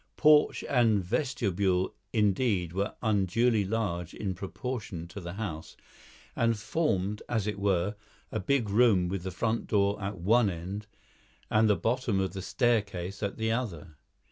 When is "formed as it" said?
6.57-7.59